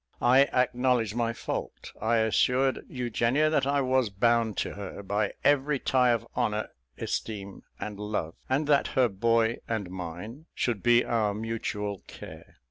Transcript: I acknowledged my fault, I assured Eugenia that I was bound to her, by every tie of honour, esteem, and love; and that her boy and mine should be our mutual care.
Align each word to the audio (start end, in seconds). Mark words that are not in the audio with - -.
I 0.23 0.45
acknowledged 0.45 1.15
my 1.15 1.31
fault, 1.31 1.91
I 2.01 2.15
assured 2.17 2.85
Eugenia 2.87 3.51
that 3.51 3.67
I 3.67 3.81
was 3.81 4.09
bound 4.09 4.57
to 4.57 4.73
her, 4.73 5.03
by 5.03 5.33
every 5.43 5.77
tie 5.77 6.09
of 6.09 6.25
honour, 6.35 6.69
esteem, 6.97 7.61
and 7.79 7.99
love; 7.99 8.33
and 8.49 8.65
that 8.65 8.87
her 8.97 9.07
boy 9.07 9.59
and 9.69 9.91
mine 9.91 10.47
should 10.55 10.81
be 10.81 11.05
our 11.05 11.35
mutual 11.35 12.01
care. 12.07 12.55